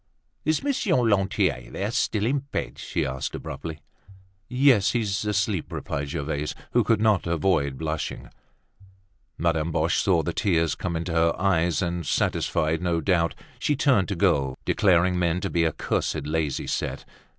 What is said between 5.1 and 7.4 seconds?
asleep," replied Gervaise, who could not